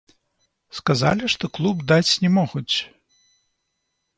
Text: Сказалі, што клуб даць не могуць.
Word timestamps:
Сказалі, 0.77 1.29
што 1.33 1.45
клуб 1.57 1.83
даць 1.91 2.13
не 2.25 2.33
могуць. 2.39 2.75